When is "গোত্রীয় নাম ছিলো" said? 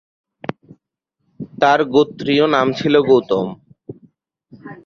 1.93-2.99